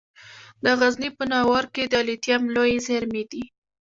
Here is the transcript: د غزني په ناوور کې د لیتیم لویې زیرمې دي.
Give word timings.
د 0.63 0.65
غزني 0.79 1.09
په 1.17 1.23
ناوور 1.31 1.65
کې 1.73 1.83
د 1.87 1.95
لیتیم 2.07 2.41
لویې 2.55 2.79
زیرمې 2.87 3.23
دي. 3.31 3.43